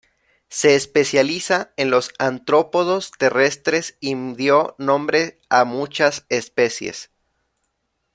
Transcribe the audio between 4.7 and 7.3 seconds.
nombre a muchas especies.